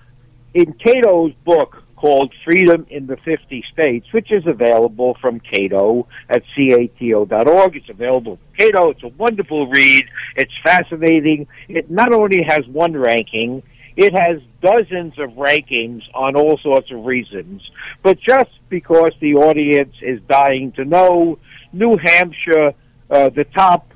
[0.54, 6.42] in Cato's book called Freedom in the 50 States, which is available from Cato at
[6.54, 7.76] cato.org.
[7.76, 8.90] It's available from Cato.
[8.90, 10.04] It's a wonderful read.
[10.36, 11.48] It's fascinating.
[11.68, 13.62] It not only has one ranking,
[13.96, 17.68] it has dozens of rankings on all sorts of reasons.
[18.02, 21.38] But just because the audience is dying to know,
[21.72, 22.74] New Hampshire,
[23.10, 23.92] uh, the top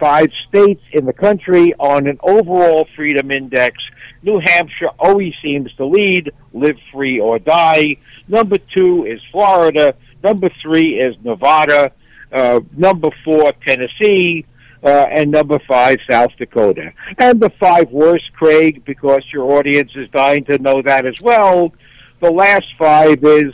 [0.00, 3.76] five states in the country on an overall freedom index.
[4.22, 7.96] New Hampshire always seems to lead, live free or die.
[8.26, 9.94] Number two is Florida.
[10.24, 11.92] Number three is Nevada.
[12.32, 14.46] Uh, number four, Tennessee.
[14.82, 16.92] Uh, and number five, South Dakota.
[17.18, 21.74] And the five worst, Craig, because your audience is dying to know that as well.
[22.22, 23.52] The last five is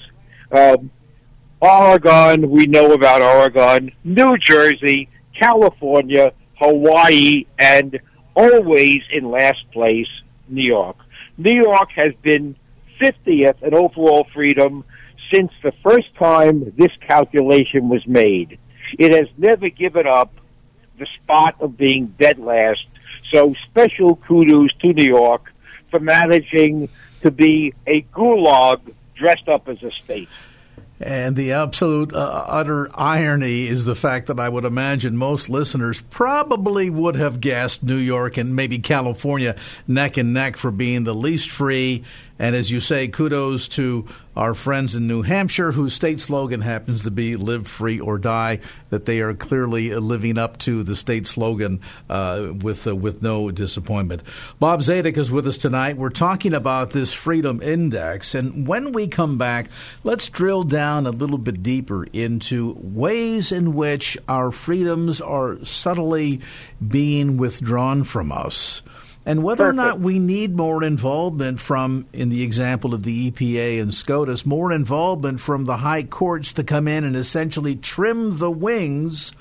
[0.53, 0.91] um,
[1.61, 2.49] Oregon.
[2.49, 3.91] We know about Oregon.
[4.05, 7.99] New Jersey, California, Hawaii, and
[8.35, 10.09] always in last place,
[10.49, 10.97] New York.
[11.39, 12.57] New York has been
[13.01, 14.85] 50th in overall freedom
[15.33, 18.59] since the first time this calculation was made.
[18.99, 20.33] It has never given up
[20.99, 22.87] the spot of being dead last.
[23.31, 25.53] So special kudos to New York
[25.91, 26.89] for managing
[27.23, 30.29] to be a gulag dressed up as a state.
[30.99, 36.01] And the absolute uh, utter irony is the fact that I would imagine most listeners
[36.01, 39.57] probably would have guessed New York and maybe California
[39.87, 42.03] neck and neck for being the least free
[42.39, 44.07] and as you say, kudos to
[44.37, 48.61] our friends in New Hampshire, whose state slogan happens to be "Live Free or Die."
[48.91, 51.81] That they are clearly living up to the state slogan
[52.11, 54.23] uh, with uh, with no disappointment.
[54.61, 55.97] Bob Zadek is with us tonight.
[55.97, 59.71] We're talking about this Freedom Index, and when we come back,
[60.05, 66.41] let's drill down a little bit deeper into ways in which our freedoms are subtly
[66.87, 68.83] being withdrawn from us
[69.27, 69.79] and whether Perfect.
[69.79, 74.47] or not we need more involvement from, in the example of the EPA and SCOTUS,
[74.47, 79.33] more involvement from the high courts to come in and essentially trim the wings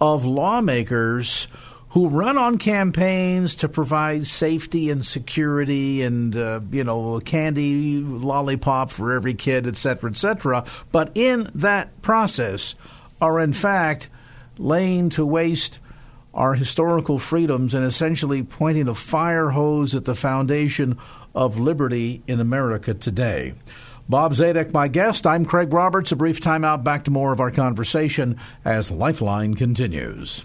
[0.00, 1.46] of lawmakers
[1.90, 8.90] who run on campaigns to provide safety and security and uh, you know candy lollipop
[8.90, 12.74] for every kid et cetera et cetera but in that process
[13.22, 14.08] are in fact
[14.58, 15.78] laying to waste
[16.34, 20.98] our historical freedoms and essentially pointing a fire hose at the foundation
[21.34, 23.54] of liberty in America today.
[24.08, 25.26] Bob Zadek, my guest.
[25.26, 26.12] I'm Craig Roberts.
[26.12, 26.82] A brief timeout.
[26.82, 30.44] Back to more of our conversation as Lifeline continues.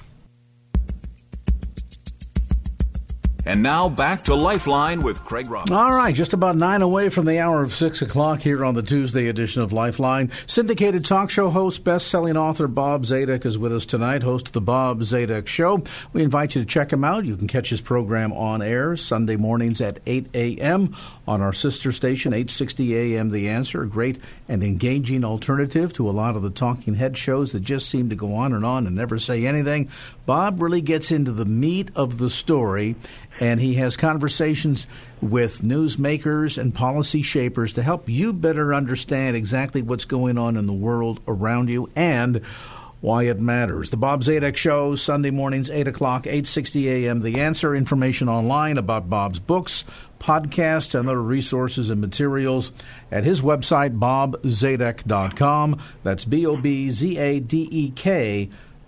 [3.45, 5.69] And now back to Lifeline with Craig Roberts.
[5.71, 8.81] All right, just about nine away from the hour of six o'clock here on the
[8.81, 10.31] Tuesday edition of Lifeline.
[10.47, 14.61] Syndicated talk show host, best-selling author Bob Zadek is with us tonight, host of the
[14.61, 15.83] Bob Zadek Show.
[16.13, 17.25] We invite you to check him out.
[17.25, 20.95] You can catch his program on air Sunday mornings at 8 a.m.
[21.27, 23.31] on our sister station, 860 a.m.
[23.31, 27.51] The Answer, a great and engaging alternative to a lot of the talking head shows
[27.51, 29.89] that just seem to go on and on and never say anything.
[30.25, 32.95] Bob really gets into the meat of the story
[33.39, 34.87] and he has conversations
[35.21, 40.65] with newsmakers and policy shapers to help you better understand exactly what's going on in
[40.65, 42.41] the world around you and
[43.01, 43.89] why it matters.
[43.89, 47.19] The Bob Zadek Show, Sunday mornings, 8 o'clock, 8.60 a.m.
[47.19, 49.83] The Answer, information online about Bob's books,
[50.19, 52.71] podcasts, and other resources and materials
[53.11, 55.81] at his website, bobzadek.com.
[56.03, 56.89] That's B-O-B-Z-A-D-E-K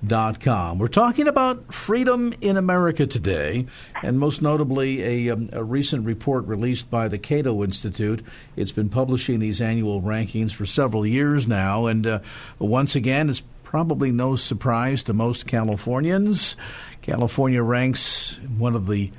[0.08, 0.78] Com.
[0.78, 3.66] We're talking about freedom in America today,
[4.04, 8.24] and most notably a, um, a, recent report released by the Cato Institute.
[8.56, 12.20] It's been publishing these annual rankings for several years now, and uh,
[12.60, 16.56] once again, it's probably no surprise to most Californians.
[17.02, 19.12] California ranks one of the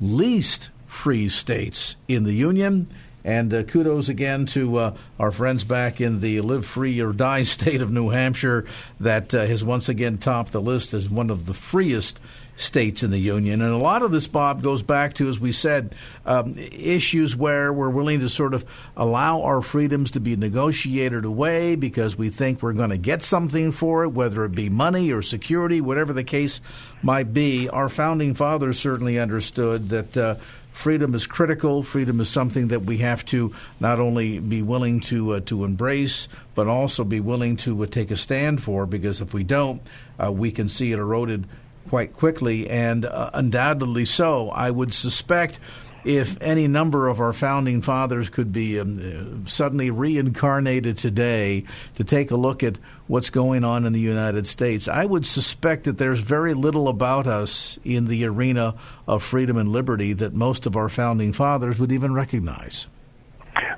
[0.00, 2.86] least free states in the Union.
[3.24, 7.42] And uh, kudos again to uh, our friends back in the live free or die
[7.44, 8.66] state of New Hampshire
[9.00, 12.20] that uh, has once again topped the list as one of the freest
[12.58, 13.62] states in the union.
[13.62, 15.94] And a lot of this, Bob, goes back to, as we said,
[16.26, 18.64] um, issues where we're willing to sort of
[18.96, 23.70] allow our freedoms to be negotiated away because we think we're going to get something
[23.70, 26.60] for it, whether it be money or security, whatever the case
[27.00, 27.68] might be.
[27.68, 30.34] Our founding fathers certainly understood that uh,
[30.78, 31.82] freedom is critical.
[31.82, 36.28] Freedom is something that we have to not only be willing to uh, to embrace,
[36.54, 38.86] but also be willing to uh, take a stand for.
[38.86, 39.82] Because if we don't,
[40.22, 41.46] uh, we can see it eroded
[41.88, 44.50] quite quickly, and uh, undoubtedly so.
[44.50, 45.58] I would suspect
[46.04, 51.64] if any number of our founding fathers could be um, suddenly reincarnated today
[51.96, 55.84] to take a look at what's going on in the United States, I would suspect
[55.84, 58.74] that there's very little about us in the arena
[59.06, 62.86] of freedom and liberty that most of our founding fathers would even recognize.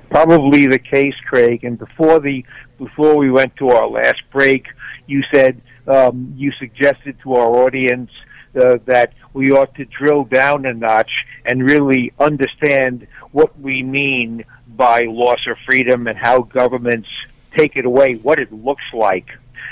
[0.09, 1.63] Probably the case, Craig.
[1.63, 2.45] And before the
[2.77, 4.65] before we went to our last break,
[5.07, 8.11] you said um, you suggested to our audience
[8.55, 11.11] uh, that we ought to drill down a notch
[11.45, 17.09] and really understand what we mean by loss of freedom and how governments
[17.57, 19.27] take it away, what it looks like.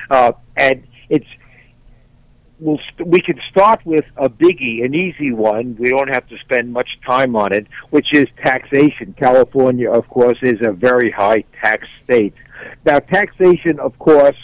[0.10, 1.26] Uh, and it's
[2.60, 5.76] we'll st- we can start with a biggie, an easy one.
[5.80, 9.16] We don't have to spend much time on it, which is taxation.
[9.18, 12.34] California, of course, is a very high tax state.
[12.86, 14.38] Now, taxation, of course,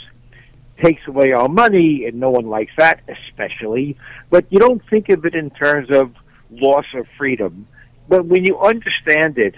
[0.81, 3.97] takes away our money, and no one likes that, especially.
[4.29, 6.11] But you don't think of it in terms of
[6.51, 7.67] loss of freedom.
[8.07, 9.55] But when you understand it,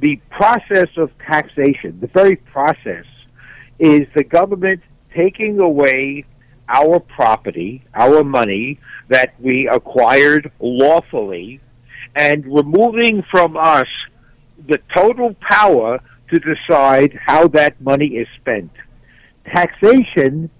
[0.00, 3.04] the process of taxation, the very process,
[3.78, 4.80] is the government
[5.14, 6.24] taking away
[6.68, 11.60] our property, our money that we acquired lawfully,
[12.16, 13.86] and removing from us
[14.66, 16.00] the total power
[16.30, 18.70] to decide how that money is spent
[19.44, 20.50] taxation,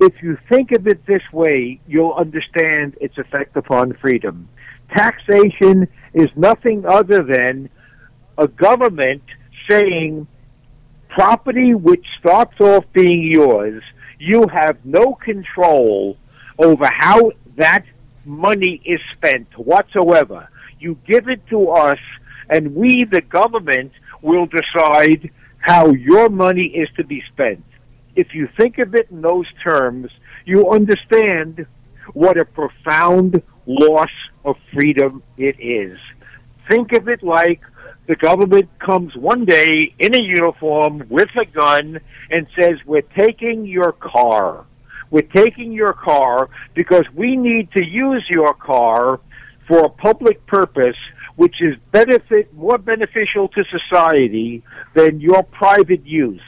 [0.00, 4.48] if you think of it this way, you'll understand its effect upon freedom.
[4.96, 7.68] Taxation is nothing other than
[8.36, 9.22] a government
[9.68, 10.26] saying
[11.08, 13.82] property which starts off being yours,
[14.18, 16.16] you have no control
[16.58, 17.84] over how that
[18.24, 20.48] money is spent whatsoever.
[20.78, 21.98] You give it to us,
[22.48, 23.92] and we, the government,
[24.22, 27.64] will decide how your money is to be spent
[28.18, 30.10] if you think of it in those terms,
[30.44, 31.64] you understand
[32.14, 34.10] what a profound loss
[34.44, 35.96] of freedom it is.
[36.68, 37.60] Think of it like
[38.08, 43.64] the government comes one day in a uniform with a gun and says, We're taking
[43.64, 44.64] your car.
[45.10, 49.20] We're taking your car because we need to use your car
[49.68, 50.96] for a public purpose
[51.36, 54.64] which is benefit more beneficial to society
[54.94, 56.42] than your private use.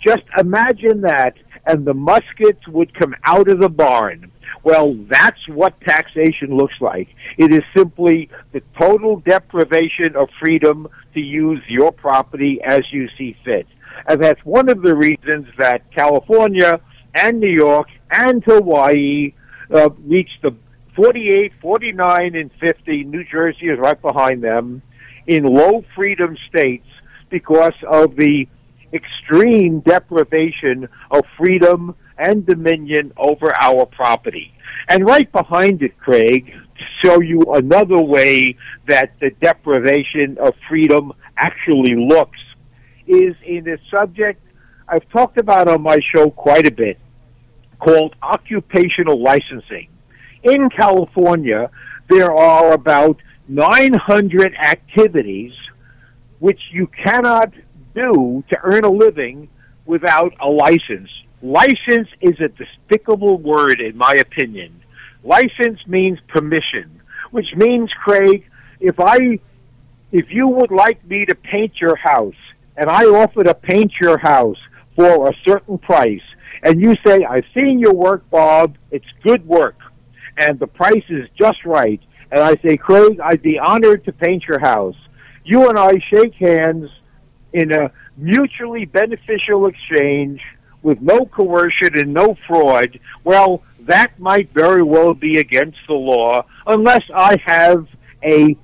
[0.00, 1.34] Just imagine that,
[1.66, 4.32] and the muskets would come out of the barn.
[4.62, 7.08] Well, that's what taxation looks like.
[7.38, 13.36] It is simply the total deprivation of freedom to use your property as you see
[13.44, 13.66] fit.
[14.06, 16.80] And that's one of the reasons that California
[17.14, 19.34] and New York and Hawaii
[19.72, 20.54] uh, reached the
[20.96, 23.04] 48, 49, and 50.
[23.04, 24.82] New Jersey is right behind them
[25.26, 26.86] in low freedom states
[27.30, 28.48] because of the
[28.92, 34.52] extreme deprivation of freedom and dominion over our property.
[34.88, 38.56] And right behind it, Craig, to show you another way
[38.88, 42.38] that the deprivation of freedom actually looks,
[43.06, 44.42] is in a subject
[44.88, 46.98] I've talked about on my show quite a bit
[47.78, 49.88] called occupational licensing.
[50.42, 51.70] In California,
[52.08, 53.16] there are about
[53.48, 55.52] 900 activities
[56.40, 57.52] which you cannot
[58.00, 59.48] do to earn a living
[59.86, 61.10] without a license.
[61.42, 64.82] License is a despicable word, in my opinion.
[65.24, 68.44] License means permission, which means, Craig,
[68.78, 69.38] if I,
[70.12, 72.40] if you would like me to paint your house,
[72.76, 74.58] and I offer to paint your house
[74.96, 76.22] for a certain price,
[76.62, 79.78] and you say, I've seen your work, Bob, it's good work,
[80.36, 84.44] and the price is just right, and I say, Craig, I'd be honored to paint
[84.46, 84.96] your house.
[85.44, 86.90] You and I shake hands
[87.52, 90.40] in a mutually beneficial exchange
[90.82, 96.44] with no coercion and no fraud, well, that might very well be against the law
[96.66, 97.86] unless I have
[98.22, 98.56] a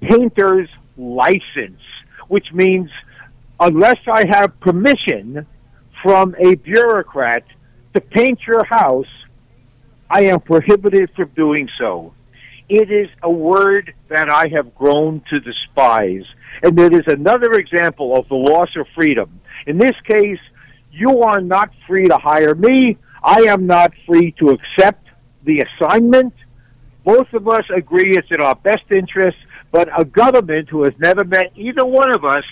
[0.00, 1.80] painter's license,
[2.28, 2.90] which means
[3.58, 5.46] unless I have permission
[6.02, 7.44] from a bureaucrat
[7.94, 9.06] to paint your house,
[10.08, 12.14] I am prohibited from doing so.
[12.68, 16.24] It is a word that I have grown to despise.
[16.62, 19.40] And it is another example of the loss of freedom.
[19.66, 20.38] In this case,
[20.92, 22.98] you are not free to hire me.
[23.22, 25.06] I am not free to accept
[25.44, 26.34] the assignment.
[27.04, 29.38] Both of us agree it's in our best interest,
[29.70, 32.44] but a government who has never met either one of us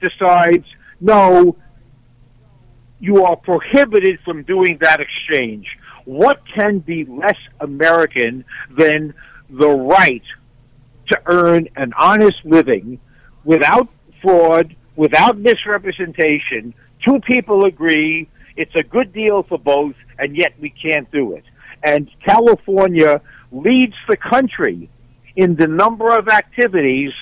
[0.00, 0.66] decides,
[1.00, 1.56] no,
[2.98, 5.66] you are prohibited from doing that exchange.
[6.04, 8.44] What can be less American
[8.76, 9.14] than
[9.50, 10.22] the right
[11.08, 13.00] to earn an honest living
[13.46, 13.88] without
[14.20, 16.74] fraud, without misrepresentation?
[17.02, 21.44] Two people agree it's a good deal for both, and yet we can't do it.
[21.82, 23.22] And California
[23.52, 24.90] leads the country
[25.36, 27.12] in the number of activities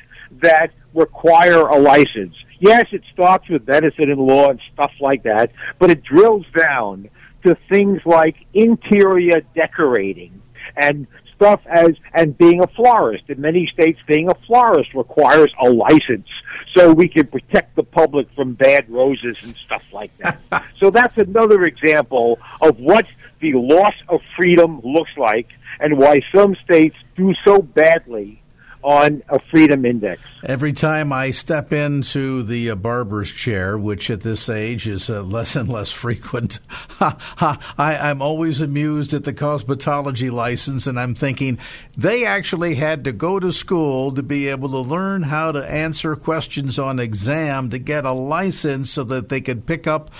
[0.42, 2.34] that require a license.
[2.60, 7.08] Yes, it starts with medicine and law and stuff like that, but it drills down
[7.44, 10.40] to things like interior decorating
[10.76, 11.06] and
[11.44, 13.24] stuff as and being a florist.
[13.28, 16.28] In many states, being a florist requires a license
[16.74, 20.40] so we can protect the public from bad roses and stuff like that.
[20.80, 23.04] so that's another example of what
[23.40, 25.48] the loss of freedom looks like
[25.80, 28.40] and why some states do so badly
[28.84, 30.20] on a freedom index.
[30.44, 35.22] Every time I step into the uh, barber's chair, which at this age is uh,
[35.22, 36.60] less and less frequent,
[37.00, 41.58] I, I'm always amused at the cosmetology license, and I'm thinking
[41.96, 46.14] they actually had to go to school to be able to learn how to answer
[46.14, 50.10] questions on exam to get a license so that they could pick up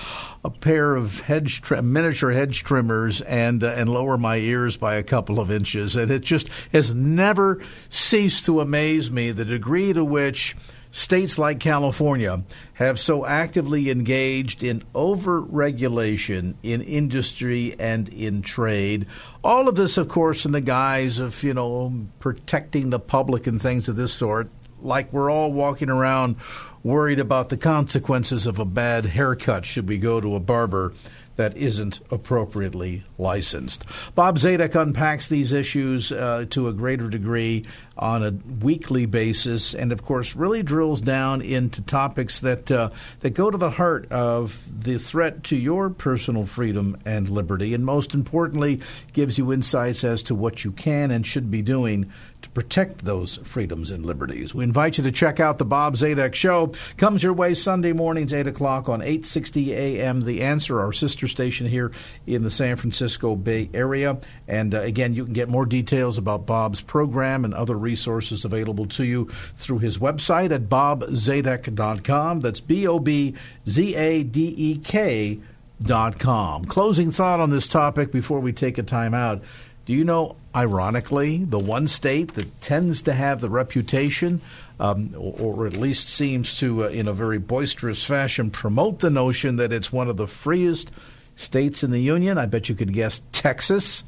[0.44, 5.02] a pair of hedge miniature hedge trimmers and uh, and lower my ears by a
[5.02, 10.04] couple of inches, and it just has never ceased to amaze me the degree to
[10.04, 10.54] which
[10.90, 12.42] states like California
[12.74, 19.06] have so actively engaged in over-regulation in industry and in trade.
[19.42, 23.60] All of this, of course, in the guise of you know protecting the public and
[23.60, 24.50] things of this sort.
[24.82, 26.36] Like we're all walking around
[26.84, 30.92] worried about the consequences of a bad haircut should we go to a barber
[31.36, 33.84] that isn't appropriately licensed.
[34.14, 37.64] Bob Zadek unpacks these issues uh, to a greater degree
[37.96, 38.30] on a
[38.64, 43.58] weekly basis, and of course, really drills down into topics that uh, that go to
[43.58, 48.80] the heart of the threat to your personal freedom and liberty, and most importantly,
[49.12, 52.10] gives you insights as to what you can and should be doing
[52.54, 54.54] protect those freedoms and liberties.
[54.54, 56.72] We invite you to check out the Bob Zadek Show.
[56.96, 60.22] Comes your way Sunday mornings, 8 o'clock on 860 AM.
[60.22, 61.90] The Answer, our sister station here
[62.26, 64.18] in the San Francisco Bay Area.
[64.46, 68.86] And uh, again, you can get more details about Bob's program and other resources available
[68.86, 72.40] to you through his website at bobzadek.com.
[72.40, 73.34] That's B O B
[73.68, 75.40] Z A D E K.
[75.82, 76.64] Dot com.
[76.64, 79.42] Closing thought on this topic before we take a time out.
[79.86, 84.40] Do you know, ironically, the one state that tends to have the reputation,
[84.80, 89.10] um, or, or, at least seems to, uh, in a very boisterous fashion, promote the
[89.10, 90.90] notion that it's one of the freest
[91.36, 92.38] states in the union?
[92.38, 94.04] I bet you could guess Texas.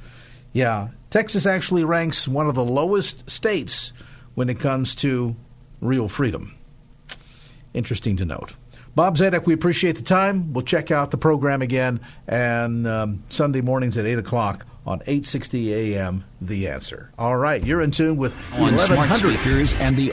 [0.52, 3.92] Yeah, Texas actually ranks one of the lowest states
[4.34, 5.36] when it comes to
[5.80, 6.54] real freedom.
[7.74, 8.54] Interesting to note.
[8.96, 10.54] Bob Zadek, we appreciate the time.
[10.54, 15.74] We'll check out the program again and um, Sunday mornings at 8 o'clock on 860
[15.74, 17.12] AM, The Answer.
[17.18, 19.34] All right, you're in tune with on smart 1100.
[19.34, 20.12] speakers and the